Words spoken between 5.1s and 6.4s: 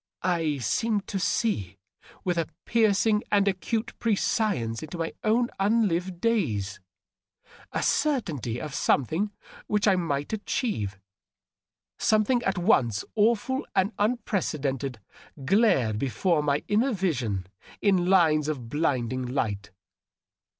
own unlived